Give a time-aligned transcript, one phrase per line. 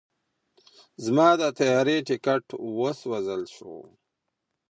[1.05, 2.45] زما د طیارې ټیکټ
[2.79, 3.75] وسوځل شو.